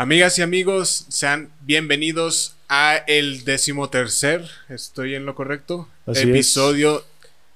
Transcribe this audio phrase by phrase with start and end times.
[0.00, 7.02] Amigas y amigos, sean bienvenidos a el decimotercer, estoy en lo correcto, Así episodio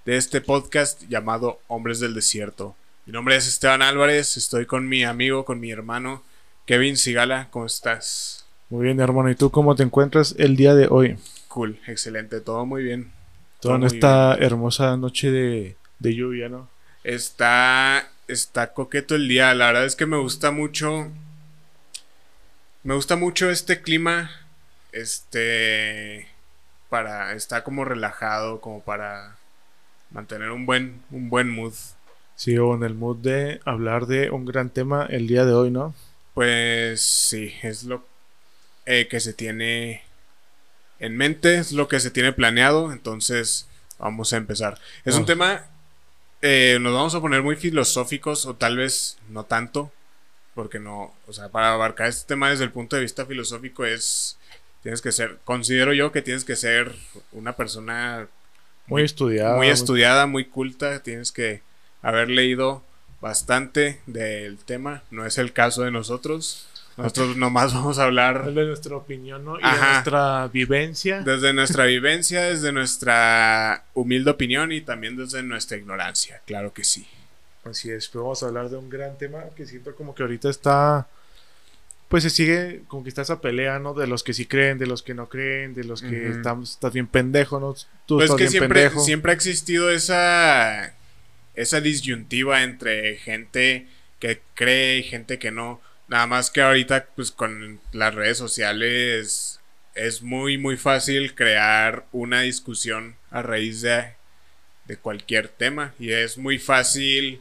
[0.04, 2.74] de este podcast llamado Hombres del Desierto.
[3.06, 6.24] Mi nombre es Esteban Álvarez, estoy con mi amigo, con mi hermano
[6.66, 8.44] Kevin Sigala, ¿cómo estás?
[8.70, 9.30] Muy bien, hermano.
[9.30, 11.18] ¿Y tú cómo te encuentras el día de hoy?
[11.46, 13.12] Cool, excelente, todo muy bien.
[13.60, 16.68] Toda muy esta hermosa noche de, de lluvia, ¿no?
[17.04, 21.08] Está, está coqueto el día, la verdad es que me gusta mucho,
[22.82, 24.30] me gusta mucho este clima,
[24.92, 26.28] este,
[26.88, 29.36] para, está como relajado, como para
[30.10, 31.74] mantener un buen, un buen mood.
[32.34, 35.70] Sí, o en el mood de hablar de un gran tema el día de hoy,
[35.70, 35.94] ¿no?
[36.34, 38.04] Pues sí, es lo
[38.86, 40.02] eh, que se tiene
[40.98, 43.68] en mente, es lo que se tiene planeado, entonces
[43.98, 44.78] vamos a empezar.
[45.04, 45.26] Es un Ah.
[45.26, 45.64] tema,
[46.40, 49.92] eh, nos vamos a poner muy filosóficos o tal vez no tanto,
[50.54, 54.38] porque no, o sea, para abarcar este tema desde el punto de vista filosófico es,
[54.82, 56.94] tienes que ser, considero yo que tienes que ser
[57.32, 58.28] una persona
[58.86, 59.56] Muy estudiada.
[59.56, 61.62] muy estudiada, muy culta, tienes que
[62.02, 62.82] haber leído
[63.20, 66.68] bastante del tema, no es el caso de nosotros.
[66.98, 69.58] Nosotros nomás vamos a hablar De nuestra opinión, ¿no?
[69.58, 69.76] Y Ajá.
[69.86, 71.22] de nuestra vivencia.
[71.22, 77.06] desde nuestra vivencia, desde nuestra humilde opinión y también desde nuestra ignorancia, claro que sí.
[77.64, 80.50] Así es, pero vamos a hablar de un gran tema que siento como que ahorita
[80.50, 81.06] está.
[82.08, 83.94] Pues se sigue como que está esa pelea, ¿no?
[83.94, 86.92] De los que sí creen, de los que no creen, de los que están, estás
[86.92, 87.74] bien pendejo, ¿no?
[88.06, 89.00] Tú Pues estás que bien siempre, pendejo.
[89.04, 90.94] siempre ha existido esa,
[91.54, 93.86] esa disyuntiva entre gente
[94.18, 95.80] que cree y gente que no.
[96.08, 99.60] Nada más que ahorita, pues con las redes sociales,
[99.94, 104.14] es muy, muy fácil crear una discusión a raíz de,
[104.86, 105.94] de cualquier tema.
[105.98, 107.40] Y es muy fácil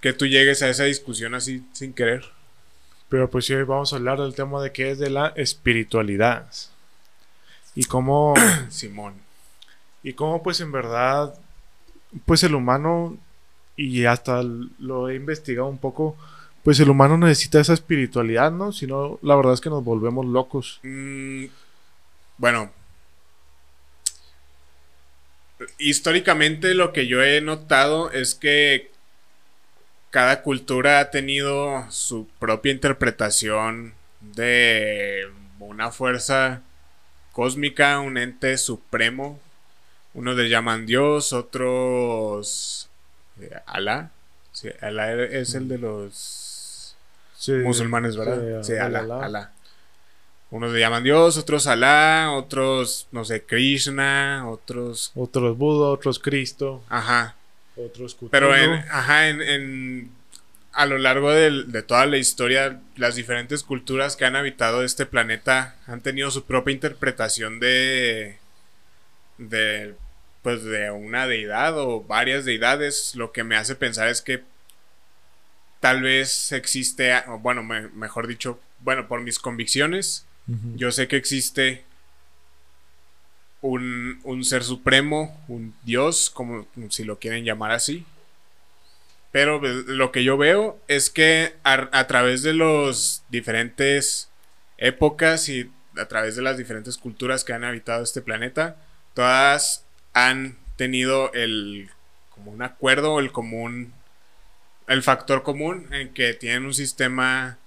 [0.00, 2.24] que tú llegues a esa discusión así sin querer.
[3.08, 6.46] Pero pues sí, hoy vamos a hablar del tema de qué es de la espiritualidad.
[7.74, 8.34] Y cómo,
[8.68, 9.14] Simón.
[10.02, 11.34] y cómo pues en verdad,
[12.26, 13.16] pues el humano,
[13.76, 16.16] y hasta lo he investigado un poco,
[16.62, 18.72] pues el humano necesita esa espiritualidad, ¿no?
[18.72, 20.80] Si no, la verdad es que nos volvemos locos.
[20.82, 21.46] Mm,
[22.36, 22.70] bueno.
[25.78, 28.92] Históricamente lo que yo he notado es que
[30.10, 36.62] cada cultura ha tenido su propia interpretación de una fuerza
[37.32, 39.38] cósmica, un ente supremo.
[40.14, 42.88] Unos le llaman Dios, otros
[43.40, 44.10] eh, Alá.
[44.52, 46.96] Sí, Alá es el de los
[47.36, 48.62] Sí, musulmanes, ¿verdad?
[48.64, 49.24] Sí, Alá, Alá.
[49.24, 49.52] Alá.
[50.50, 55.12] Unos le llaman Dios, otros Alá, otros, no sé, Krishna, otros...
[55.14, 57.36] Otros Buda, otros Cristo, Ajá.
[57.78, 58.30] Otros Cthulhu.
[58.30, 60.10] Pero en, ajá, en, en-
[60.72, 65.06] a lo largo del- de toda la historia, las diferentes culturas que han habitado este
[65.06, 68.36] planeta han tenido su propia interpretación de...
[69.38, 69.94] de
[70.42, 73.12] pues de una deidad o varias deidades.
[73.16, 74.42] Lo que me hace pensar es que
[75.80, 80.24] tal vez existe, bueno, me- mejor dicho, bueno, por mis convicciones,
[80.76, 81.84] yo sé que existe
[83.60, 88.06] un, un ser supremo, un dios, como si lo quieren llamar así.
[89.30, 94.30] Pero lo que yo veo es que a, través de los diferentes
[94.78, 98.76] épocas y a través de las diferentes culturas que han habitado este planeta,
[99.14, 101.90] todas han tenido el
[102.30, 103.92] como un acuerdo, el común,
[104.86, 107.58] el factor común en que tienen un sistema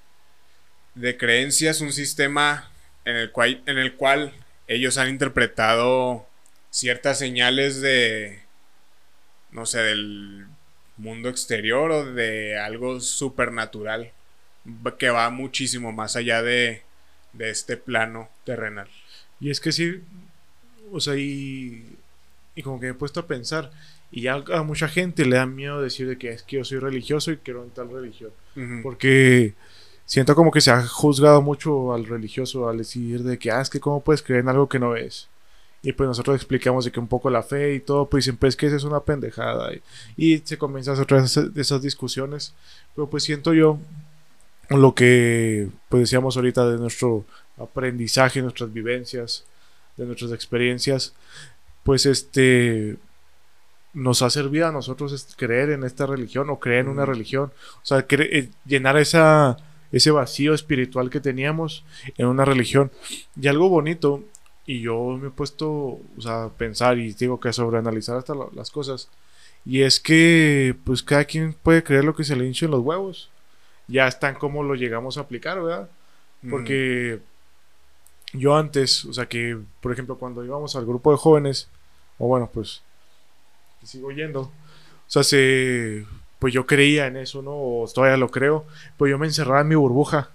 [0.96, 2.72] de creencias, un sistema
[3.06, 4.34] en el cual, en el cual
[4.67, 6.25] ellos han interpretado
[6.69, 8.39] ciertas señales de,
[9.51, 10.45] no sé, del
[10.97, 14.11] mundo exterior o de algo supernatural
[14.99, 16.83] que va muchísimo más allá de,
[17.33, 18.88] de este plano terrenal.
[19.39, 20.01] Y es que sí,
[20.91, 21.97] o sea, y,
[22.55, 23.72] y como que me he puesto a pensar,
[24.11, 26.79] y ya a mucha gente le da miedo decir de que es que yo soy
[26.79, 28.31] religioso y quiero en tal religión.
[28.83, 29.53] Porque
[30.11, 33.69] siento como que se ha juzgado mucho al religioso al decir de que, ah, es
[33.69, 35.29] que cómo puedes creer en algo que no ves.
[35.84, 38.58] Y pues nosotros explicamos de que un poco la fe y todo, pues siempre es
[38.58, 39.73] que esa es una pendejada.
[39.73, 39.81] Y,
[40.17, 42.53] y se comienzan otra vez esas, esas discusiones.
[42.93, 43.79] Pero pues siento yo
[44.69, 47.23] lo que pues decíamos ahorita de nuestro
[47.58, 49.46] aprendizaje, nuestras vivencias,
[49.96, 51.13] de nuestras experiencias,
[51.85, 52.97] pues este
[53.93, 57.53] nos ha servido a nosotros es creer en esta religión o creer en una religión.
[57.78, 59.58] O sea, eh, llenar esa,
[59.91, 61.84] ese vacío espiritual que teníamos
[62.17, 62.91] en una religión.
[63.40, 64.23] Y algo bonito,
[64.66, 68.47] y yo me he puesto o sea, a pensar y digo que sobreanalizar hasta la-
[68.53, 69.09] las cosas,
[69.66, 72.82] y es que pues cada quien puede creer lo que se le hinche en los
[72.82, 73.29] huevos.
[73.88, 75.90] Ya están como lo llegamos a aplicar, ¿verdad?
[76.49, 77.20] Porque
[78.34, 81.67] yo antes, o sea que, por ejemplo, cuando íbamos al grupo de jóvenes,
[82.17, 82.82] o bueno, pues,
[83.84, 84.52] sigo yendo, o
[85.08, 86.05] sea, se,
[86.41, 87.52] pues yo creía en eso, ¿no?
[87.52, 88.66] O todavía lo creo,
[88.97, 90.32] pues yo me encerraba en mi burbuja,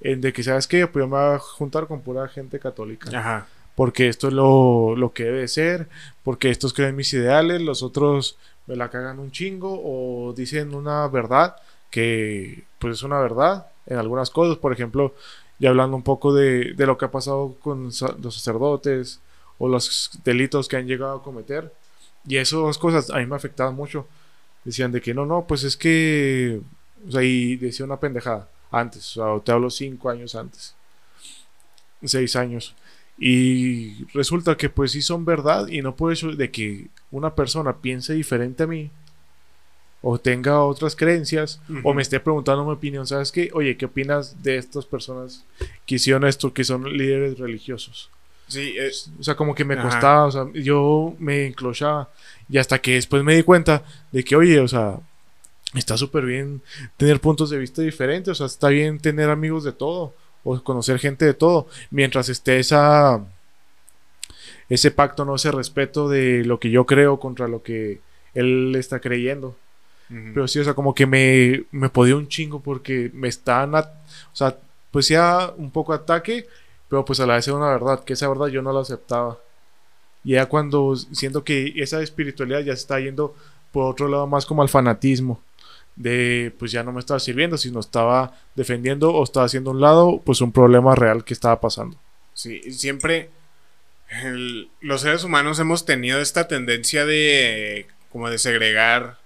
[0.00, 0.86] en de que, ¿sabes qué?
[0.86, 3.10] Pues yo me voy a juntar con pura gente católica.
[3.18, 3.48] Ajá.
[3.74, 5.88] Porque esto es lo, lo que debe ser,
[6.22, 8.38] porque estos creen mis ideales, los otros
[8.68, 11.56] me la cagan un chingo o dicen una verdad
[11.90, 15.16] que pues es una verdad en algunas cosas, por ejemplo,
[15.58, 19.18] ya hablando un poco de, de lo que ha pasado con los sacerdotes
[19.58, 21.72] o los delitos que han llegado a cometer.
[22.24, 24.06] Y esas cosas a mí me afectaban mucho.
[24.64, 26.60] Decían de que no, no, pues es que.
[27.06, 29.16] O sea, y decía una pendejada antes.
[29.16, 30.74] O sea, te hablo cinco años antes.
[32.04, 32.74] Seis años.
[33.18, 37.76] Y resulta que pues sí son verdad y no puede ser de que una persona
[37.76, 38.90] piense diferente a mí
[40.02, 43.50] o tenga otras creencias o me esté preguntando mi opinión, ¿sabes qué?
[43.52, 45.44] Oye, ¿qué opinas de estas personas
[45.84, 48.10] que hicieron esto, que son líderes religiosos?
[48.50, 48.74] Sí,
[49.18, 52.10] o sea, como que me costaba, o sea, yo me enclochaba
[52.48, 54.98] y hasta que después me di cuenta de que, oye, o sea,
[55.74, 56.60] está súper bien
[56.96, 60.98] tener puntos de vista diferentes, o sea, está bien tener amigos de todo o conocer
[60.98, 63.24] gente de todo, mientras esté esa
[64.68, 68.00] ese pacto, no ese respeto de lo que yo creo contra lo que
[68.34, 69.56] él está creyendo.
[70.08, 73.84] Pero sí, o sea, como que me, me podía un chingo porque me están, o
[74.32, 74.56] sea,
[74.90, 76.48] pues ya un poco ataque,
[76.90, 79.38] pero pues a la vez era una verdad, que esa verdad yo no la aceptaba.
[80.24, 83.34] Y ya cuando siento que esa espiritualidad ya se está yendo
[83.72, 85.40] por otro lado más como al fanatismo
[85.96, 90.20] de pues ya no me estaba sirviendo, sino estaba defendiendo o estaba haciendo un lado,
[90.24, 91.96] pues un problema real que estaba pasando.
[92.34, 93.30] Sí, siempre
[94.80, 99.19] los seres humanos hemos tenido esta tendencia de como de segregar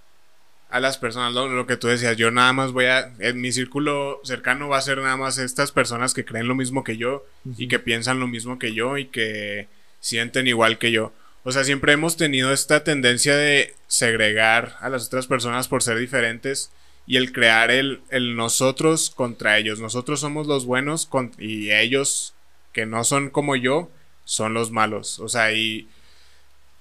[0.75, 4.21] a las personas, lo, que tú decías, yo nada más voy a, en mi círculo
[4.25, 7.25] cercano va a ser nada más estas personas que creen lo mismo que yo
[7.57, 9.69] y que piensan lo mismo que yo y que
[10.01, 11.13] sienten igual que yo.
[11.45, 15.97] O sea, siempre hemos tenido esta tendencia de segregar a las otras personas por ser
[15.97, 16.73] diferentes
[17.07, 19.79] y el crear el, el nosotros contra ellos.
[19.79, 22.35] Nosotros somos los buenos y ellos
[22.73, 23.93] que no son como yo
[24.25, 25.21] son los malos.
[25.21, 25.89] O sea, y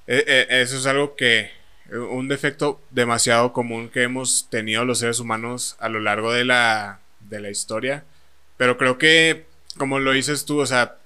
[0.08, 1.52] e, e, eso es algo que,
[1.92, 7.00] un defecto demasiado común que hemos tenido los seres humanos a lo largo de la,
[7.30, 8.06] de la historia.
[8.58, 9.46] Pero creo que,
[9.78, 10.98] como lo dices tú, o sea,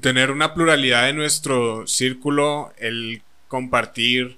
[0.00, 4.36] tener una pluralidad en nuestro círculo, el compartir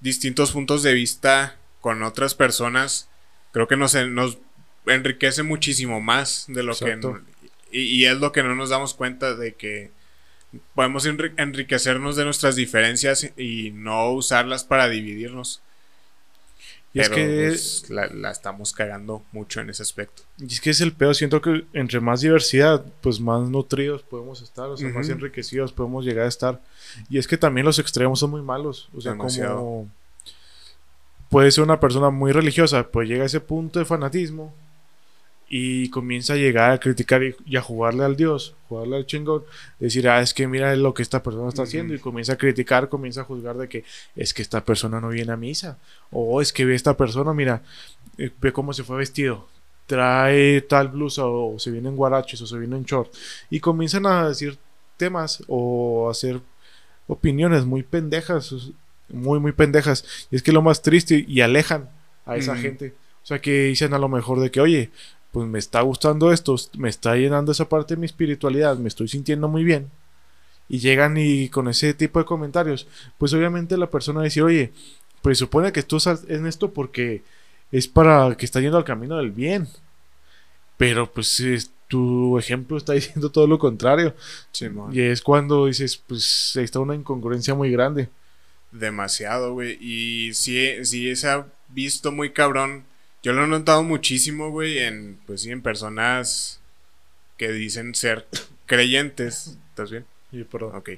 [0.00, 3.08] distintos puntos de vista con otras personas,
[3.52, 4.38] creo que nos, nos
[4.86, 6.98] enriquece muchísimo más de lo que...
[7.70, 9.90] Y, y, es lo que no nos damos cuenta de que
[10.74, 15.62] podemos enriquecernos de nuestras diferencias y no usarlas para dividirnos.
[16.94, 20.24] Y es que pues, la, estamos cagando mucho en ese aspecto.
[20.38, 21.14] Y es que es el peor.
[21.14, 26.04] Siento que entre más diversidad, pues más nutridos podemos estar, o sea, más enriquecidos podemos
[26.04, 26.60] llegar a estar.
[27.08, 28.90] Y es que también los extremos son muy malos.
[28.94, 29.88] O sea, como
[31.30, 34.54] puede ser una persona muy religiosa, pues llega a ese punto de fanatismo
[35.54, 39.44] y comienza a llegar a criticar y, a jugarle al Dios, jugarle al chingón,
[39.78, 42.88] decir, ah, es que mira lo que esta persona está haciendo y comienza a criticar,
[42.88, 43.84] comienza a juzgar de que
[44.16, 45.76] es que esta persona no viene a misa,
[46.10, 47.60] o es que ve esta persona, mira,
[48.16, 49.46] eh, ve cómo se fue vestido,
[49.84, 53.12] trae tal blusa o se viene en guaraches o se viene en short
[53.50, 54.56] y comienzan a decir
[54.96, 56.40] temas o a hacer
[57.08, 58.54] opiniones muy pendejas,
[59.10, 60.26] muy, muy pendejas.
[60.30, 61.90] Y es que lo más triste y alejan
[62.24, 62.94] a esa gente.
[63.22, 64.90] O sea, que dicen a lo mejor de que, oye,
[65.32, 69.08] pues me está gustando esto, me está llenando esa parte de mi espiritualidad, me estoy
[69.08, 69.90] sintiendo muy bien.
[70.68, 72.86] Y llegan y con ese tipo de comentarios,
[73.18, 74.72] pues obviamente la persona dice, oye,
[75.22, 77.22] pues supone que tú estás en esto porque
[77.70, 79.68] es para que está yendo al camino del bien.
[80.76, 81.42] Pero pues
[81.88, 84.14] tu ejemplo está diciendo todo lo contrario.
[84.92, 88.08] y es cuando dices, pues ahí está una incongruencia muy grande.
[88.70, 89.78] Demasiado, güey.
[89.80, 92.84] Y sí, sí se ha visto muy cabrón
[93.22, 96.60] yo lo he notado muchísimo, güey, en, pues sí, en personas
[97.36, 98.26] que dicen ser
[98.66, 99.56] creyentes.
[99.70, 100.06] ¿Estás bien?
[100.30, 100.74] Sí, perdón.
[100.74, 100.90] Ok.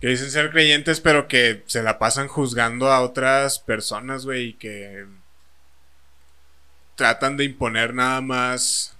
[0.00, 4.52] Que dicen ser creyentes, pero que se la pasan juzgando a otras personas, güey, y
[4.54, 5.06] que
[6.94, 8.96] tratan de imponer nada más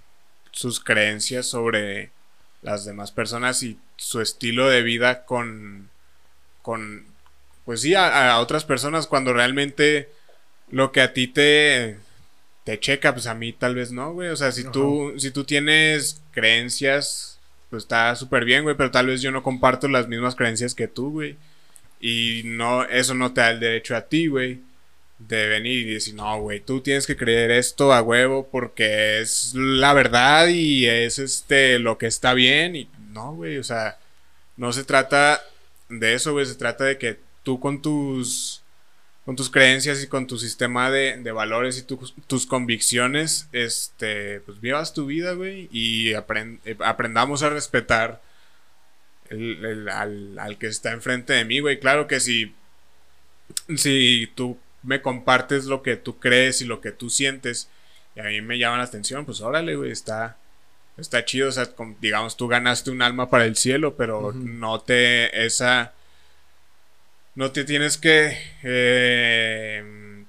[0.50, 2.10] sus creencias sobre
[2.62, 5.88] las demás personas y su estilo de vida con,
[6.62, 7.06] con
[7.64, 10.10] pues sí, a otras personas cuando realmente
[10.68, 11.98] lo que a ti te,
[12.66, 14.28] te checa, pues a mí tal vez no, güey.
[14.30, 17.38] O sea, si tú, si tú tienes creencias,
[17.70, 20.88] pues está súper bien, güey, pero tal vez yo no comparto las mismas creencias que
[20.88, 21.36] tú, güey.
[22.00, 24.62] Y no, eso no te da el derecho a ti, güey,
[25.20, 29.54] de venir y decir, no, güey, tú tienes que creer esto a huevo porque es
[29.54, 32.74] la verdad y es este lo que está bien.
[32.74, 33.96] Y no, güey, o sea,
[34.56, 35.40] no se trata
[35.88, 38.64] de eso, güey, se trata de que tú con tus
[39.26, 44.94] con tus creencias y con tu sistema de, valores y tus convicciones, este, pues vivas
[44.94, 48.22] tu vida, güey, y eh, aprendamos a respetar
[49.30, 51.80] al, al, que está enfrente de mí, güey.
[51.80, 52.54] Claro que si,
[53.76, 57.68] si tú me compartes lo que tú crees y lo que tú sientes
[58.14, 60.38] y a mí me llama la atención, pues órale, güey, está,
[60.96, 61.48] está chido.
[61.48, 61.68] O sea,
[62.00, 65.94] digamos, tú ganaste un alma para el cielo, pero no te, esa,
[67.36, 70.24] no te tienes que eh,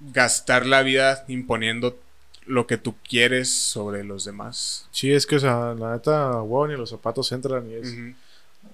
[0.00, 2.00] gastar la vida imponiendo
[2.46, 4.88] lo que tú quieres sobre los demás.
[4.92, 7.94] Sí, es que, o sea, la neta, wow, ni los zapatos entran y es...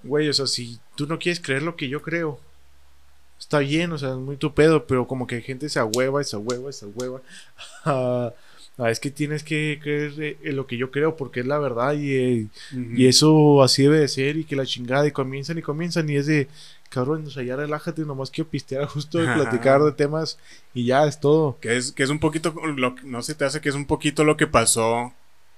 [0.03, 2.39] Güey, o sea, si tú no quieres creer lo que yo creo,
[3.41, 6.35] está bien, o sea, es muy tu pedo, pero como que gente se ahueva, se
[6.35, 7.21] ahueva, se ahueva.
[8.77, 11.93] Ah, es que tienes que creer en lo que yo creo porque es la verdad
[11.93, 15.61] y, eh, y eso así debe de ser y que la chingada y comienzan y
[15.61, 16.47] comienzan y es de,
[16.89, 20.39] cabrón, o sea, ya relájate, nomás quiero pistear justo de platicar de temas
[20.73, 21.57] y ya es todo.
[21.59, 24.23] Que es, que es un poquito, lo, no se te hace que es un poquito
[24.23, 25.13] lo que pasó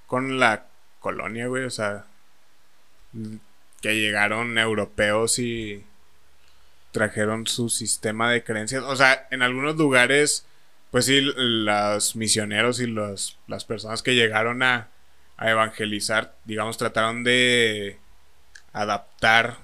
[0.06, 0.66] con la
[0.98, 2.04] colonia, güey, o sea,
[3.80, 5.84] que llegaron europeos y
[6.94, 8.84] trajeron su sistema de creencias.
[8.84, 10.46] O sea, en algunos lugares,
[10.92, 14.90] pues sí, los misioneros y los, las personas que llegaron a,
[15.36, 17.98] a evangelizar, digamos, trataron de
[18.72, 19.58] adaptar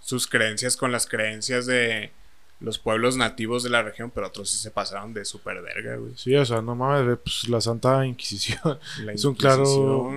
[0.00, 2.12] sus creencias con las creencias de
[2.60, 6.12] los pueblos nativos de la región, pero otros sí se pasaron de super verga, güey.
[6.16, 8.78] Sí, o sea, no mames, pues la Santa Inquisición
[9.12, 10.12] es un claro.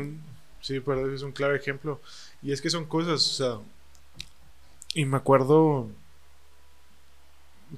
[0.62, 2.00] Sí, pero es un claro ejemplo.
[2.43, 3.65] Y es que son cosas, o sea.
[4.93, 5.89] Y me acuerdo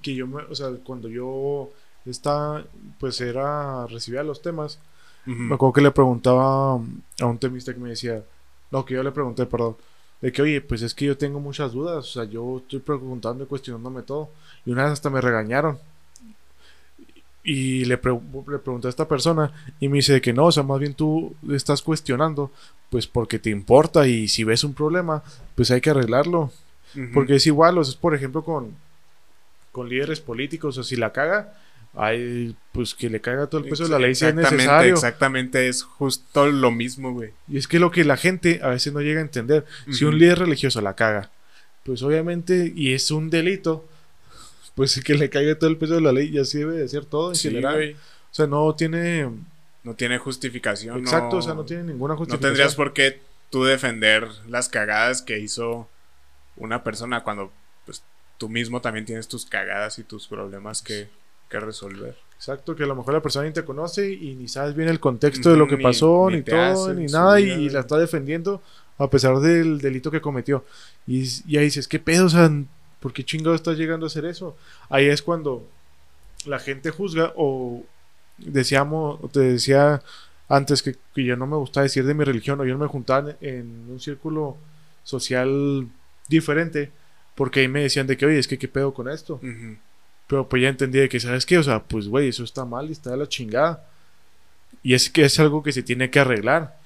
[0.01, 1.69] que yo, me, o sea, cuando yo
[2.05, 2.63] estaba,
[2.99, 4.79] pues era, recibía los temas,
[5.25, 8.23] me acuerdo que le preguntaba a un temista que me decía,
[8.71, 9.75] no, que yo le pregunté, perdón,
[10.19, 13.43] de que, oye, pues es que yo tengo muchas dudas, o sea, yo estoy preguntando
[13.43, 14.29] y cuestionándome todo,
[14.65, 15.77] y una vez hasta me regañaron.
[17.43, 20.79] Y le, le pregunté a esta persona y me dice que no, o sea, más
[20.79, 22.51] bien tú estás cuestionando,
[22.91, 25.23] pues porque te importa y si ves un problema,
[25.55, 26.51] pues hay que arreglarlo.
[27.13, 28.75] Porque es igual, o sea, es por ejemplo con,
[29.71, 31.57] con líderes políticos, o si la caga,
[31.93, 34.93] hay pues que le caiga todo el peso de la ley si es necesario.
[34.93, 37.31] Exactamente, es justo lo mismo, güey.
[37.47, 40.17] Y es que lo que la gente a veces no llega a entender, si un
[40.17, 41.31] líder religioso la caga,
[41.83, 43.87] pues obviamente, y es un delito,
[44.75, 47.05] pues que le caiga todo el peso de la ley y así debe de ser
[47.05, 47.95] todo en general.
[48.31, 49.29] O sea, no tiene...
[49.83, 50.99] No tiene justificación.
[50.99, 52.51] Exacto, o sea, no tiene ninguna justificación.
[52.51, 55.89] No tendrías por qué tú defender las cagadas que hizo
[56.55, 57.51] una persona cuando
[58.41, 61.07] tú mismo también tienes tus cagadas y tus problemas que,
[61.47, 62.17] resolver.
[62.37, 64.99] Exacto, que a lo mejor la persona ni te conoce y ni sabes bien el
[64.99, 68.63] contexto de lo que pasó, ni, todo, ni nada, y, la está defendiendo
[68.97, 70.65] a pesar del delito que cometió.
[71.05, 72.25] Y, y ahí dices, ¿qué pedo?
[72.25, 72.49] O sea,
[72.99, 74.57] ¿por qué chingado estás llegando a hacer eso?
[74.89, 75.67] Ahí es cuando
[76.45, 77.83] la gente juzga o
[78.39, 80.01] decíamos, te decía
[80.49, 82.87] antes que, que yo no me gustaba decir de mi religión o yo no me
[82.87, 84.57] juntaba en un círculo
[85.03, 85.87] social
[86.27, 86.91] diferente
[87.35, 89.39] porque ahí me decían de que, oye, es que qué pedo con esto.
[90.27, 91.57] Pero pues ya entendí de que, ¿sabes qué?
[91.57, 93.85] O sea, pues, güey, eso está mal y está de la chingada.
[94.83, 96.77] Y es que es algo que se tiene que arreglar.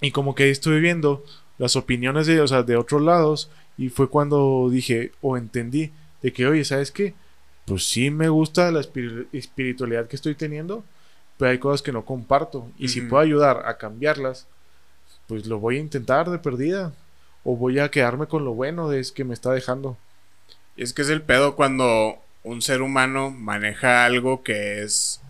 [0.00, 1.24] Y como que ahí estuve viendo
[1.58, 3.50] las opiniones de, o sea, de otros lados.
[3.78, 5.92] Y fue cuando dije, o entendí,
[6.22, 7.14] de que, oye, ¿sabes qué?
[7.64, 10.84] Pues sí me gusta la espiritualidad que estoy teniendo,
[11.36, 12.68] pero hay cosas que no comparto.
[12.78, 14.46] Y si puedo ayudar a cambiarlas,
[15.26, 16.92] pues lo voy a intentar de perdida
[17.44, 19.96] o voy a quedarme con lo bueno de es que me está dejando.
[20.76, 25.20] Y es que es el pedo cuando un ser humano maneja algo que es,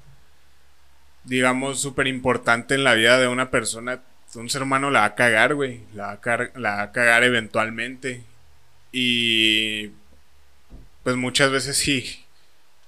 [1.25, 4.03] digamos, súper importante en la vida de una persona.
[4.35, 5.83] Un ser humano la va a cagar, güey.
[5.95, 6.21] La,
[6.55, 8.23] la va a cagar eventualmente.
[8.93, 9.89] Y
[11.03, 12.25] pues muchas veces sí,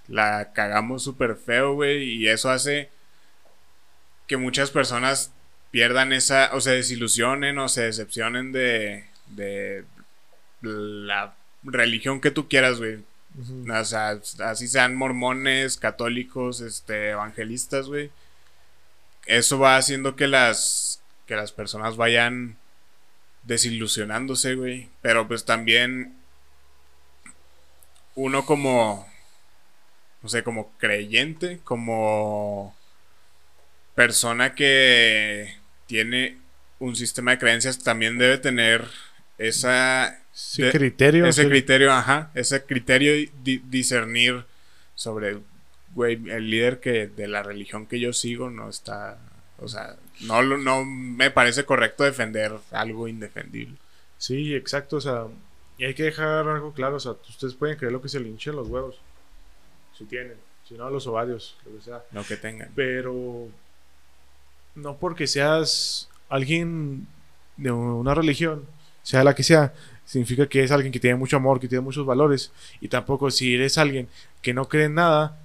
[0.09, 2.05] la cagamos súper feo, güey.
[2.05, 2.91] Y eso hace
[4.27, 5.33] que muchas personas
[5.71, 9.85] pierdan esa, o se desilusionen o se decepcionen de, de
[10.61, 12.99] la religión que tú quieras, güey.
[13.69, 18.11] O sea, así sean mormones, católicos, este, evangelistas, güey.
[19.27, 22.57] Eso va haciendo que las, que las personas vayan
[23.43, 24.89] desilusionándose, güey.
[25.03, 26.15] Pero pues también
[28.15, 29.09] uno como,
[30.23, 32.77] no sé, como creyente, como
[33.95, 36.39] persona que tiene
[36.79, 38.89] un sistema de creencias, también debe tener
[39.39, 44.45] esa ese criterio ese criterio ajá ese criterio discernir
[44.95, 45.39] sobre,
[45.95, 49.19] güey, el líder que de la religión que yo sigo no está,
[49.59, 53.77] o sea, no, no me parece correcto defender algo indefendible.
[54.19, 55.27] Sí, exacto, o sea,
[55.79, 58.29] y hay que dejar algo claro, o sea, ustedes pueden creer lo que se le
[58.29, 58.97] hinchen los huevos,
[59.99, 60.37] si tienen,
[60.69, 62.03] si no los ovarios, lo que sea.
[62.13, 62.71] Lo que tengan.
[62.75, 63.49] Pero
[64.77, 67.07] no porque seas alguien
[67.57, 68.67] de una religión,
[69.05, 69.73] sea la que sea,
[70.05, 72.51] significa que es alguien que tiene mucho amor, que tiene muchos valores.
[72.81, 74.09] Y tampoco si eres alguien
[74.43, 75.39] que no cree en nada,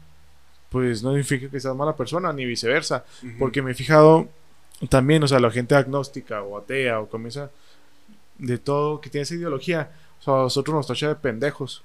[0.70, 3.06] pues no significa que seas mala persona, ni viceversa.
[3.38, 4.28] Porque me he fijado
[4.89, 7.51] también, o sea, la gente agnóstica o atea o comienza
[8.38, 11.84] de todo que tiene esa ideología, o sea, a nosotros nos tacha de pendejos,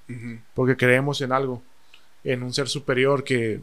[0.54, 1.62] porque creemos en algo,
[2.22, 3.60] en un ser superior que,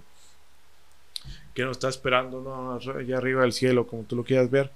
[1.53, 2.73] que nos está esperando ¿no?
[2.73, 4.71] allá arriba del cielo, como tú lo quieras ver.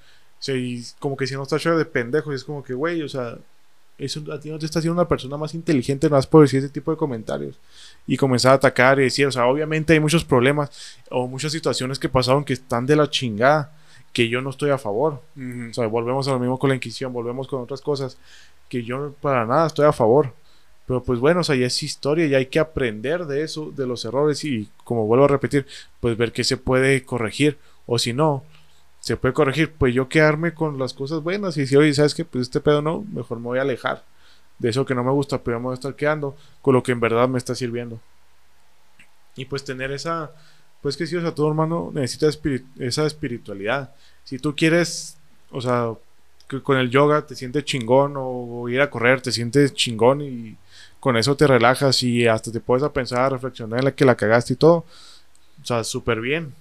[0.48, 3.38] Y como que si nos tacha de pendejos, es como que, güey, o sea,
[3.98, 6.60] eso a ti no te está haciendo una persona más inteligente, no has por decir
[6.60, 7.58] ese tipo de comentarios
[8.06, 11.98] y comenzar a atacar y decir, o sea, obviamente hay muchos problemas o muchas situaciones
[11.98, 13.72] que pasaron que están de la chingada,
[14.12, 15.22] que yo no estoy a favor.
[15.70, 18.18] O sea, volvemos a lo mismo con la Inquisición, volvemos con otras cosas
[18.70, 20.34] que yo para nada estoy a favor.
[20.88, 23.88] Pero pues bueno, o sea, ya es historia y hay que aprender de eso, de
[23.88, 25.66] los errores y como vuelvo a repetir,
[26.00, 28.44] pues ver qué se puede corregir o si no,
[29.06, 32.26] se puede corregir, pues yo quedarme con las cosas buenas y si oye, ¿sabes qué?
[32.26, 34.04] Pues este pedo no, mejor me voy a alejar
[34.58, 36.92] de eso que no me gusta, pero me voy a estar quedando con lo que
[36.92, 38.00] en verdad me está sirviendo.
[39.36, 40.32] Y pues tener esa,
[40.82, 42.28] pues que sí, o sea, todo hermano necesita
[42.80, 43.94] esa espiritualidad.
[44.24, 45.18] Si tú quieres,
[45.52, 45.92] o sea,
[46.50, 50.58] que con el yoga te sientes chingón o ir a correr te sientes chingón y
[51.00, 54.04] con eso te relajas y hasta te puedes a pensar, a reflexionar en la que
[54.04, 54.84] la cagaste y todo.
[55.62, 56.56] O sea, súper bien.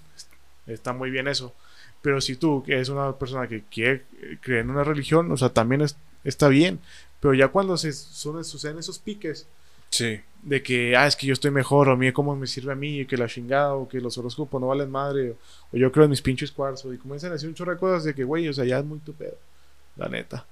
[0.66, 1.54] Está muy bien eso.
[2.04, 4.04] Pero si tú eres una persona que quiere
[4.42, 5.82] creer en una religión, o sea, también
[6.22, 6.78] está bien.
[7.18, 9.46] Pero ya cuando se suceden esos piques,
[9.88, 10.20] sí.
[10.42, 13.00] de que, ah, es que yo estoy mejor, o mí cómo me sirve a mí,
[13.00, 15.34] y que la chingada, o que los horóscopos no valen madre,
[15.72, 18.04] o, yo creo en mis pinches cuarzos, y comienzan a decir un chorro de cosas
[18.04, 19.38] de que, güey, o sea, ya es muy tu pedo,
[19.96, 20.44] la neta.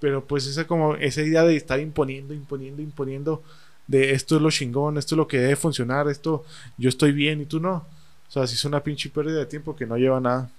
[0.00, 3.44] Pero pues esa como, esa idea de estar imponiendo, imponiendo, imponiendo,
[3.86, 6.44] de esto es lo chingón, esto es lo que debe funcionar, esto,
[6.78, 7.86] yo estoy bien y tú no.
[8.28, 10.50] O sea, si es una pinche pérdida de tiempo que no lleva nada.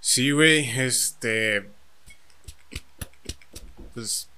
[0.00, 1.68] Sí, güey, este.
[3.94, 4.28] Pues.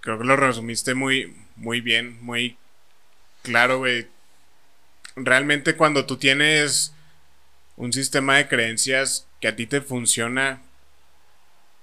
[0.00, 2.56] Creo que lo resumiste muy, muy bien, muy
[3.42, 4.06] claro, güey.
[5.16, 6.92] Realmente cuando tú tienes
[7.76, 10.62] un sistema de creencias que a ti te funciona,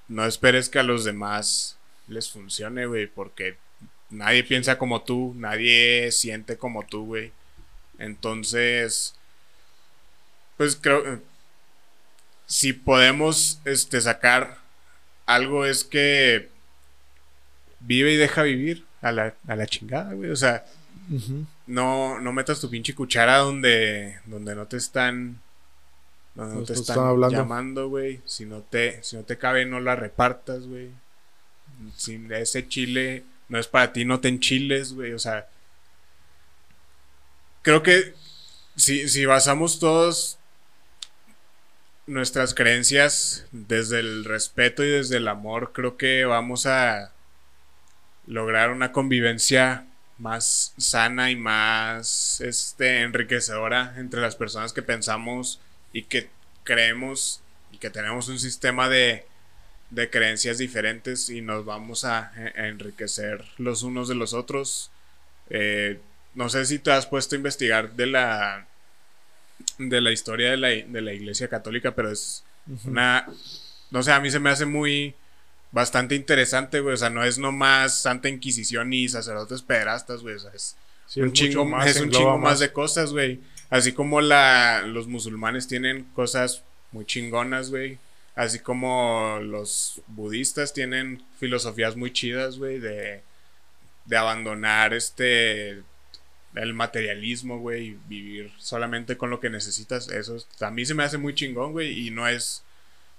[0.08, 3.58] no esperes que a los demás les funcione, güey, porque
[4.10, 7.32] nadie piensa como tú, nadie siente como tú, güey.
[7.98, 9.16] Entonces,
[10.58, 11.22] pues creo,
[12.46, 14.58] si podemos este, sacar
[15.26, 16.50] algo es que
[17.80, 20.30] vive y deja vivir a la, a la chingada, güey.
[20.30, 20.66] O sea,
[21.68, 25.42] no, no metas tu pinche cuchara donde, donde no te están,
[26.36, 28.22] donde no, te están, llamando, güey.
[28.26, 30.90] Si no te, si no te cabe, no la repartas, güey.
[31.96, 35.14] Si ese chile no es para ti, no te enchiles, güey.
[35.14, 35.48] O sea,
[37.62, 38.14] creo que
[38.76, 40.38] si, si basamos todos
[42.06, 47.14] nuestras creencias desde el respeto y desde el amor, creo que vamos a
[48.28, 49.86] lograr una convivencia
[50.18, 55.60] más sana y más este, enriquecedora entre las personas que pensamos
[55.92, 56.30] y que
[56.64, 59.26] creemos y que tenemos un sistema de,
[59.90, 64.92] de creencias diferentes y nos vamos a, enriquecer los unos de los otros.
[65.50, 66.00] Eh,
[66.36, 68.68] no sé si te has puesto a investigar de la
[69.78, 72.44] de la historia de la, de la Iglesia Católica, pero es
[72.86, 73.28] una...
[73.92, 75.16] No sé, a mí se me hace muy...
[75.72, 76.94] Bastante interesante, güey.
[76.94, 80.36] O sea, no es nomás Santa Inquisición y sacerdotes pederastas, güey.
[80.36, 80.76] O sea, es,
[81.16, 82.60] un, chingo, más, es un chingo más.
[82.60, 83.40] de cosas, güey.
[83.72, 87.98] Así como la, los musulmanes tienen cosas muy chingonas, güey.
[88.36, 93.22] Así como los budistas tienen filosofías muy chidas, güey, de,
[94.06, 95.82] de abandonar este
[96.56, 101.18] el materialismo, güey, vivir solamente con lo que necesitas, eso a mí se me hace
[101.18, 102.64] muy chingón, güey, y no es,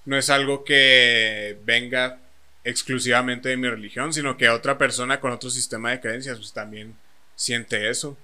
[0.05, 2.21] no es algo que venga
[2.63, 6.97] exclusivamente de mi religión, sino que otra persona con otro sistema de creencias, pues también
[7.35, 8.17] siente eso.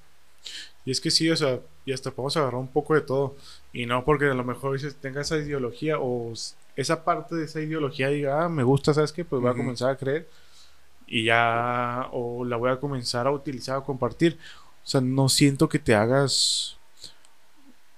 [0.85, 3.37] Y es que sí, o sea, y hasta podemos agarrar un poco de todo,
[3.73, 6.33] y no porque a lo mejor dices, tenga esa ideología o
[6.77, 9.25] esa parte de esa ideología diga, ah, me gusta, ¿sabes qué?
[9.25, 10.27] Pues voy a comenzar a creer
[11.11, 14.39] y ya, o la voy a comenzar a utilizar, a compartir
[14.85, 16.77] o sea, no siento que te hagas,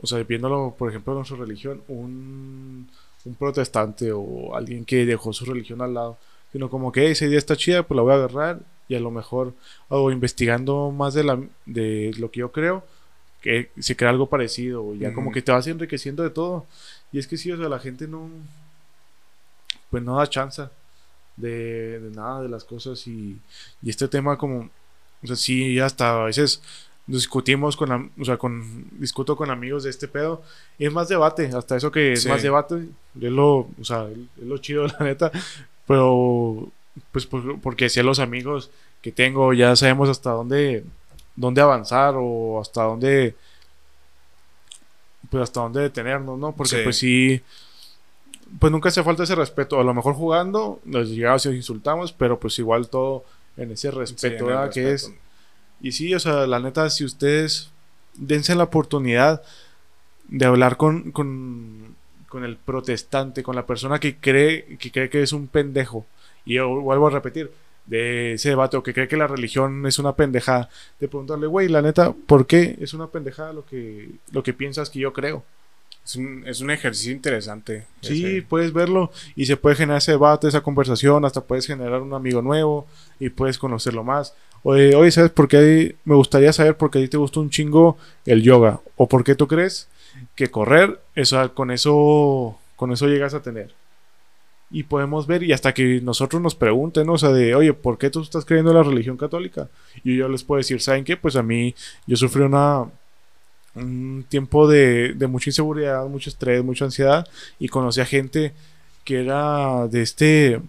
[0.00, 2.88] o sea, viéndolo, por ejemplo, en nuestra religión, un,
[3.24, 6.18] un protestante o alguien que dejó su religión al lado,
[6.52, 9.10] sino como que esa idea está chida, pues la voy a agarrar y a lo
[9.10, 9.54] mejor,
[9.88, 12.84] o investigando más de, la, de lo que yo creo,
[13.40, 16.66] que se crea algo parecido, o ya como que te vas enriqueciendo de todo.
[17.10, 18.28] Y es que sí, o sea, la gente no,
[19.90, 20.62] pues no da chance
[21.36, 23.38] de, de nada de las cosas y,
[23.82, 24.70] y este tema como,
[25.22, 26.62] o sea, sí, hasta a veces
[27.06, 30.42] discutimos con, o sea, con, discuto con amigos de este pedo
[30.78, 32.28] y es más debate, hasta eso que es Sí.
[32.28, 32.76] más debate,
[33.20, 35.30] es lo, o sea, es lo chido la neta,
[35.86, 36.68] pero
[37.10, 40.84] pues por- porque si a los amigos que tengo ya sabemos hasta dónde,
[41.34, 43.34] dónde avanzar o hasta dónde,
[45.30, 46.52] pues hasta dónde detenernos, ¿no?
[46.52, 46.80] Porque Sí.
[46.84, 47.40] pues sí,
[48.58, 49.80] pues nunca hace falta ese respeto.
[49.80, 53.24] A lo mejor jugando, nos llegamos y nos insultamos, pero pues igual todo
[53.56, 54.48] en ese Sí, respeto.
[54.72, 55.12] Que es.
[55.80, 57.70] Y sí, o sea, la neta, si ustedes
[58.14, 59.42] dense la oportunidad
[60.28, 61.96] de hablar con, con,
[62.28, 66.06] con el protestante, con la persona que cree, que cree que es un pendejo.
[66.44, 67.50] Y yo vuelvo a repetir,
[67.86, 70.68] de ese debate, o que cree que la religión es una pendejada,
[71.00, 74.88] de preguntarle, güey, la neta, ¿por qué es una pendejada lo que, lo que piensas
[74.88, 75.44] que yo creo?
[76.04, 77.86] Es un, es un ejercicio interesante.
[78.00, 78.42] Sí, ese.
[78.42, 82.42] puedes verlo y se puede generar ese debate, esa conversación, hasta puedes generar un amigo
[82.42, 82.86] nuevo
[83.20, 84.34] y puedes conocerlo más.
[84.64, 85.96] Oye, oye, ¿sabes por qué?
[86.04, 89.24] Me gustaría saber por qué a ti te gusta un chingo el yoga o por
[89.24, 89.88] qué tú crees
[90.34, 93.74] que correr, eso, con eso, con eso llegas a tener.
[94.70, 97.14] Y podemos ver y hasta que nosotros nos pregunten, ¿no?
[97.14, 99.68] o sea, de, oye, ¿por qué tú estás creyendo en la religión católica?
[100.02, 101.16] Y yo les puedo decir, ¿saben qué?
[101.16, 101.74] Pues a mí,
[102.06, 102.86] yo sufrí una,
[103.74, 107.26] un tiempo de, de mucha inseguridad, mucho estrés, mucha ansiedad
[107.58, 108.52] y conocí a gente
[109.04, 110.60] que era de este,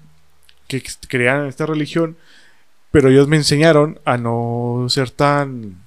[0.67, 2.17] que creían en esta religión,
[2.91, 5.81] pero ellos me enseñaron a no ser tan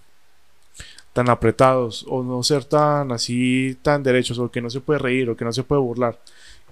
[1.13, 5.31] tan apretados o no ser tan así tan derechos o que no se puede reír
[5.31, 6.19] o que no se puede burlar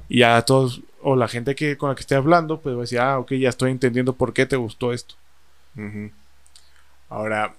[0.08, 2.82] y a todos o la gente que con la que esté hablando pues va a
[2.82, 5.14] decir ah ok ya estoy entendiendo por qué te gustó esto.
[7.08, 7.54] Ahora,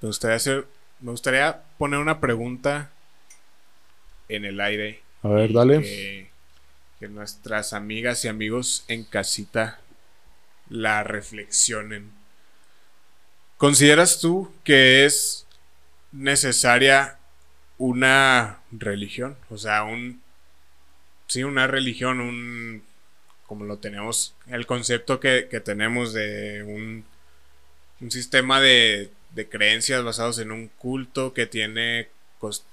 [0.00, 0.66] me gustaría hacer,
[1.02, 2.90] me gustaría poner una pregunta
[4.28, 5.02] en el aire.
[5.22, 6.30] a ver dale Que,
[7.00, 9.80] que nuestras amigas y amigos en casita
[10.70, 12.10] la reflexionen.
[13.56, 15.46] ¿Consideras tú que es
[16.12, 17.18] necesaria
[17.78, 19.36] una religión?
[19.50, 20.22] O sea, un...
[21.26, 22.82] Sí, una religión, un...
[23.46, 27.04] Como lo tenemos, el concepto que, que tenemos de un,
[28.00, 32.08] un sistema de, de creencias basados en un culto que tiene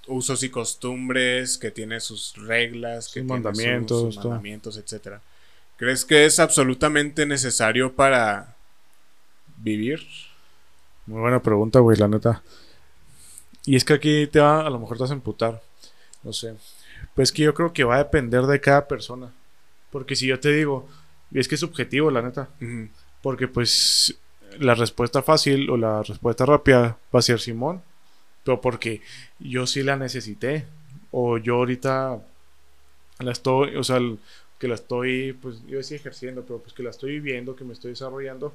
[0.08, 5.22] usos y costumbres, que tiene sus reglas, que Sus tiene mandamientos, sus, mandamientos, etcétera.
[5.78, 8.56] ¿Crees que es absolutamente necesario para
[9.58, 10.02] vivir?
[11.06, 12.42] Muy buena pregunta, güey, la neta.
[13.66, 15.62] Y es que aquí te va, a lo mejor te vas a emputar.
[16.24, 16.56] No sé.
[17.16, 19.32] Pues que yo creo que va a depender de cada persona.
[19.92, 20.88] Porque si yo te digo,
[21.32, 22.50] y es que es subjetivo, la neta.
[23.22, 24.16] Porque pues
[24.60, 27.82] la respuesta fácil o la respuesta rápida va a ser Simón.
[28.44, 29.02] Pero porque
[29.40, 30.66] yo sí la necesité.
[31.12, 32.20] O yo ahorita
[33.20, 34.00] la estoy, o sea,
[34.60, 37.74] que la estoy, pues yo decía ejerciendo, pero pues que la estoy viviendo, que me
[37.74, 38.54] estoy desarrollando.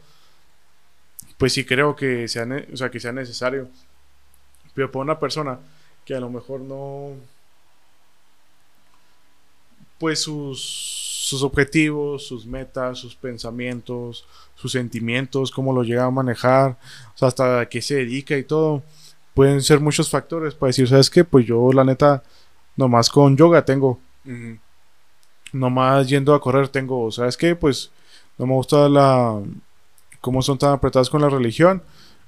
[1.38, 3.68] Pues sí creo que sea, o sea, que sea necesario.
[4.74, 5.58] Pero para una persona
[6.04, 7.14] que a lo mejor no,
[9.98, 16.76] pues sus, sus objetivos, sus metas, sus pensamientos, sus sentimientos, cómo lo llega a manejar,
[17.14, 18.82] o sea, hasta a qué se dedica y todo.
[19.32, 21.24] Pueden ser muchos factores para decir, ¿sabes qué?
[21.24, 22.22] Pues yo, la neta,
[22.76, 24.58] nomás con yoga tengo, Ujú.
[25.54, 27.56] nomás yendo a correr tengo, ¿sabes qué?
[27.56, 27.90] Pues
[28.36, 29.40] no me gusta la.
[30.20, 31.82] cómo son tan apretados con la religión.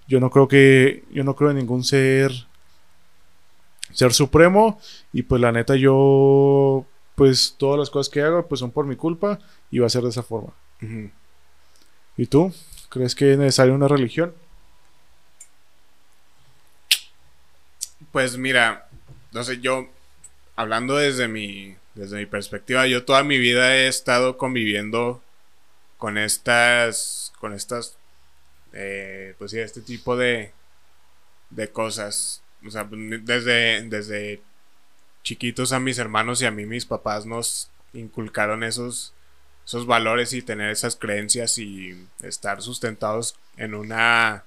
[0.08, 1.04] Yo no creo que.
[1.12, 2.32] Yo no creo en ningún ser.
[3.92, 4.78] ser supremo.
[5.12, 6.86] Y pues la neta, yo.
[7.16, 9.40] Pues todas las cosas que hago, pues son por mi culpa.
[9.70, 10.52] Y va a ser de esa forma.
[12.16, 12.54] ¿Y tú?
[12.88, 14.32] ¿Crees que es necesaria una religión?
[18.12, 18.88] Pues mira,
[19.32, 19.88] no sé, yo
[20.54, 25.22] hablando desde mi desde mi perspectiva, yo toda mi vida he estado conviviendo
[25.98, 27.96] con estas con estas
[28.72, 30.52] eh, pues sí, este tipo de
[31.50, 34.40] de cosas, o sea, desde desde
[35.26, 39.12] chiquitos a mis hermanos y a mí mis papás nos inculcaron esos
[39.66, 44.44] esos valores y tener esas creencias y estar sustentados en una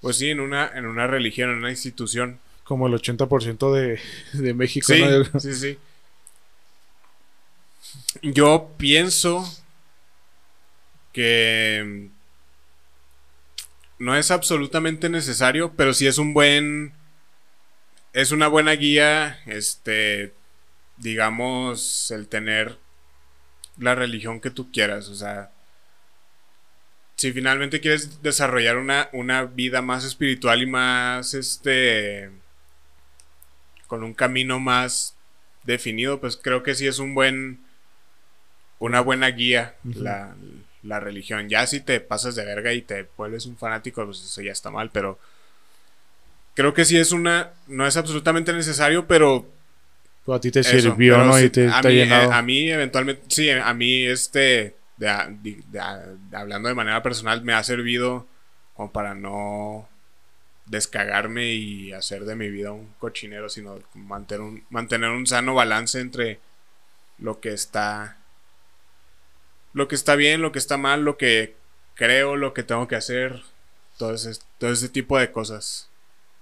[0.00, 4.00] pues sí, en una en una religión, en una institución Como el 80% de,
[4.32, 4.92] de México.
[4.92, 5.38] Sí, ¿no?
[5.38, 5.78] sí, sí.
[8.22, 9.44] Yo pienso
[11.12, 12.08] que
[14.00, 16.92] no es absolutamente necesario, pero sí es un buen
[18.12, 20.34] es una buena guía, este
[20.96, 22.76] digamos el tener
[23.78, 25.52] la religión que tú quieras, o sea,
[27.18, 32.30] si finalmente quieres desarrollar una, una vida más espiritual y más, este,
[33.88, 35.16] con un camino más
[35.64, 37.60] definido, pues creo que sí es un buen,
[38.78, 40.36] una buena guía la,
[40.82, 41.48] la religión.
[41.48, 44.70] Ya si te pasas de verga y te vuelves un fanático, pues eso ya está
[44.70, 45.18] mal, pero
[46.58, 49.46] creo que sí es una, no es absolutamente necesario, pero...
[50.24, 51.40] Pues a ti te sirvió, ¿no?
[51.40, 54.74] y te, a, mí, eh, a mí, eventualmente, sí, a mí, este,
[56.32, 58.26] hablando de manera personal, me ha servido
[58.74, 59.88] como para no
[60.66, 66.00] descagarme y hacer de mi vida un cochinero, sino mantener un, mantener un sano balance
[66.00, 66.40] entre
[67.18, 68.18] lo que está
[69.74, 71.54] lo que está bien, lo que está mal, lo que
[71.94, 73.42] creo, lo que tengo que hacer,
[73.96, 75.88] todo ese, todo ese tipo de cosas.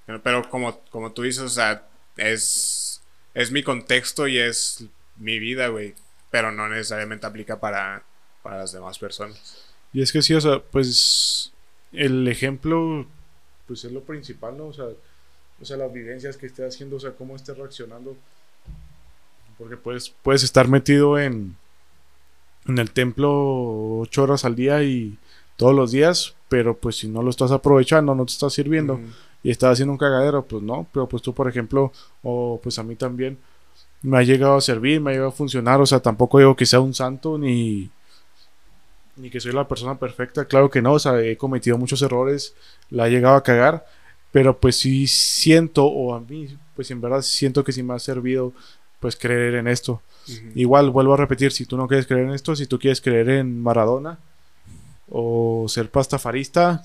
[0.07, 3.03] Pero como, como tú dices, o sea, es,
[3.35, 4.85] es mi contexto y es
[5.17, 5.95] mi vida, güey.
[6.31, 8.05] Pero no necesariamente aplica para,
[8.43, 9.65] para las demás personas.
[9.93, 11.53] Y es que sí, o sea, pues
[11.93, 13.07] el ejemplo,
[13.67, 14.67] pues es lo principal, ¿no?
[14.67, 14.87] O sea,
[15.61, 18.17] o sea las vivencias que esté haciendo, o sea, cómo esté reaccionando.
[19.59, 21.57] Porque puedes, puedes estar metido en,
[22.67, 25.19] en el templo ocho horas al día y
[25.57, 29.01] todos los días, pero pues si no lo estás aprovechando, no te está sirviendo
[29.43, 32.83] y estás haciendo un cagadero, pues no, pero pues tú por ejemplo, o pues a
[32.83, 33.39] mí también
[34.03, 36.67] me ha llegado a servir, me ha llegado a funcionar, o sea, tampoco digo que
[36.67, 37.91] sea un santo ni
[39.17, 42.55] ni que soy la persona perfecta, claro que no, o sea, he cometido muchos errores,
[42.91, 43.87] la he llegado a cagar,
[44.31, 47.99] pero pues sí siento, o a mí, pues en verdad siento que sí me ha
[47.99, 48.53] servido,
[49.01, 50.03] pues creer en esto.
[50.55, 53.31] Igual, vuelvo a repetir, si tú no quieres creer en esto, si tú quieres creer
[53.31, 54.19] en Maradona
[55.09, 56.83] o ser pastafarista,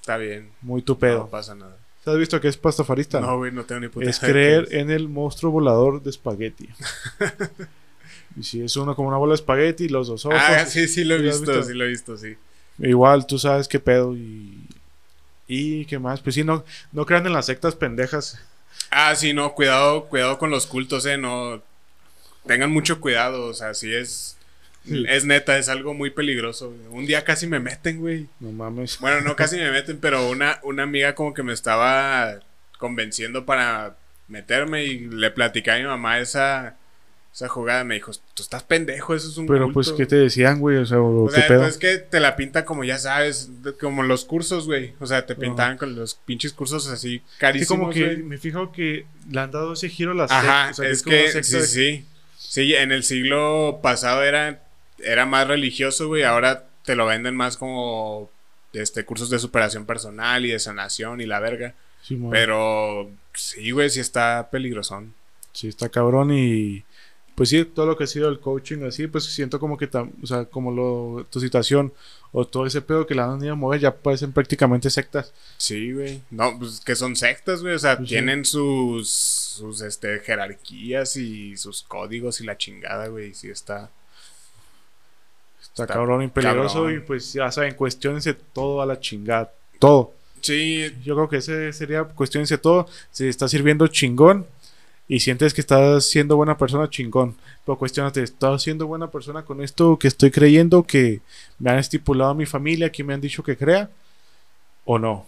[0.00, 0.50] está bien.
[0.62, 1.18] Muy tu pedo.
[1.18, 1.76] No pasa nada.
[2.06, 3.20] ¿Has visto que es pastafarista?
[3.20, 6.68] No, güey, no tengo ni puta Es creer en el monstruo volador de espagueti.
[8.36, 10.38] y si es uno como una bola de espagueti, los dos ojos.
[10.40, 12.36] Ah, sí, sí lo he visto, sí lo he visto, sí.
[12.78, 14.68] Igual, tú sabes qué pedo y...
[15.46, 16.20] ¿Y qué más?
[16.20, 18.38] Pues sí, no, no crean en las sectas pendejas.
[18.90, 21.62] Ah, sí, no, cuidado, cuidado con los cultos, eh, no
[22.46, 24.36] tengan mucho cuidado, o sea, si es...
[24.86, 26.74] Es neta, es algo muy peligroso.
[26.90, 28.28] Un día casi me meten, güey.
[28.40, 28.98] No mames.
[29.00, 32.40] Bueno, no casi me meten, pero una, una amiga como que me estaba
[32.78, 33.96] convenciendo para
[34.28, 36.76] meterme y le platicé a mi mamá esa,
[37.32, 37.82] esa jugada.
[37.84, 40.76] Me dijo, tú estás pendejo, eso es un Pero pues, ¿qué te decían, güey?
[40.76, 44.26] O sea, o sea pues, es que te la pinta como ya sabes, como los
[44.26, 44.92] cursos, güey.
[45.00, 48.70] O sea, te pintaban con los pinches cursos así carísimos, Sí, como que me fijo
[48.70, 52.04] que le han dado ese giro a las Ajá, es, que, sí, sí.
[52.36, 54.63] Sí, en el siglo pasado era,
[54.98, 56.22] era más religioso, güey.
[56.22, 58.30] Ahora te lo venden más como
[58.72, 61.74] este, cursos de superación personal y de sanación y la verga.
[62.30, 65.14] Pero sí, güey, sí está peligrosón.
[65.52, 66.84] Sí, está cabrón y
[67.34, 69.88] pues sí, todo lo que ha sido el coaching así, pues siento como que,
[70.22, 71.92] o sea, como lo, tu situación
[72.30, 75.32] o todo ese pedo que la han ido a mover ya parecen prácticamente sectas.
[75.56, 76.22] Sí, güey.
[76.30, 77.74] No, pues que son sectas, güey.
[77.74, 83.34] O sea, pues tienen sus, sus este, jerarquías y sus códigos y la chingada, güey.
[83.34, 83.90] Sí está...
[85.74, 89.52] Está, cabrón y peligroso y pues ya saben, cuestionense todo a la chingada.
[89.80, 90.12] Todo.
[90.40, 90.94] Sí.
[91.02, 92.86] Yo creo que ese sería cuestionense todo.
[93.10, 94.46] Si está sirviendo chingón,
[95.06, 97.36] y sientes que estás siendo buena persona, chingón.
[97.64, 101.20] Pero cuestionate, ¿estás siendo buena persona con esto que estoy creyendo, que
[101.58, 103.90] me han estipulado a mi familia, que me han dicho que crea?
[104.84, 105.26] ¿O no?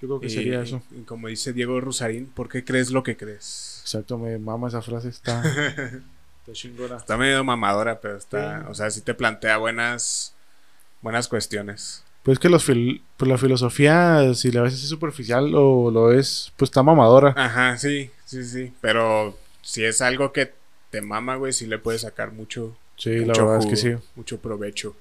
[0.00, 0.82] Yo creo que sería eso.
[1.06, 3.80] Como dice Diego Rosarín, ¿por qué crees lo que crees?
[3.82, 5.42] Exacto, me mama esa frase, está,
[6.46, 6.96] está chingona.
[6.96, 10.34] Está medio mamadora, pero está, o sea, sí te plantea buenas,
[11.02, 12.04] buenas cuestiones.
[12.22, 16.70] Pues que los pues la filosofía, si la ves así superficial o lo ves, pues
[16.70, 17.34] está mamadora.
[17.36, 18.72] Ajá, sí, sí, sí.
[18.80, 20.52] Pero si es algo que
[20.90, 22.76] te mama, güey, sí le puedes sacar mucho.
[22.96, 23.94] Sí, la verdad es que sí.
[24.16, 24.96] Mucho provecho.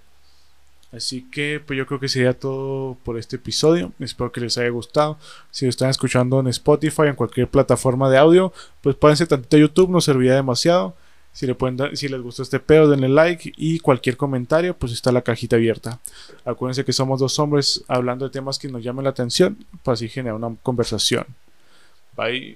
[0.92, 3.92] Así que, pues yo creo que sería todo por este episodio.
[4.00, 5.18] Espero que les haya gustado.
[5.50, 9.60] Si lo están escuchando en Spotify, en cualquier plataforma de audio, pues pónganse tantito a
[9.60, 10.96] YouTube, nos serviría demasiado.
[11.36, 11.46] Si,
[11.96, 16.00] si les gustó este pedo, denle like y cualquier comentario, pues está la cajita abierta.
[16.46, 20.08] Acuérdense que somos dos hombres hablando de temas que nos llamen la atención, para así
[20.08, 21.26] generar una conversación.
[22.16, 22.54] Bye.